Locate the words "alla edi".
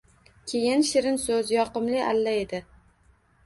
2.09-2.67